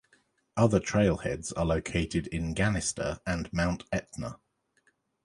Other 0.57 0.79
trailheads 0.79 1.53
are 1.55 1.63
located 1.63 2.25
in 2.25 2.55
Ganister 2.55 3.19
and 3.27 3.53
Mount 3.53 3.83
Etna. 3.91 4.39